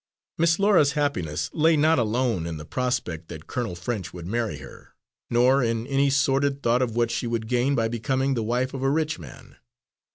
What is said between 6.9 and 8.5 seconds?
what she would gain by becoming the